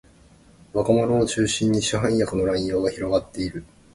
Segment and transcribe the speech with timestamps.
[0.73, 3.63] 若者を中心に市販薬の乱用が広がっている